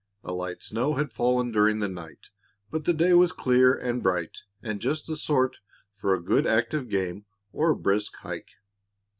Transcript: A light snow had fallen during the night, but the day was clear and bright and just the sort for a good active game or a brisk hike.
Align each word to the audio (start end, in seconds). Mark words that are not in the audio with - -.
A 0.23 0.31
light 0.31 0.63
snow 0.63 0.95
had 0.95 1.11
fallen 1.13 1.51
during 1.51 1.77
the 1.77 1.87
night, 1.87 2.31
but 2.71 2.85
the 2.85 2.93
day 2.95 3.13
was 3.13 3.31
clear 3.31 3.71
and 3.75 4.01
bright 4.01 4.39
and 4.63 4.79
just 4.81 5.05
the 5.05 5.15
sort 5.15 5.59
for 5.93 6.15
a 6.15 6.19
good 6.23 6.47
active 6.47 6.89
game 6.89 7.25
or 7.53 7.69
a 7.69 7.75
brisk 7.75 8.15
hike. 8.21 8.49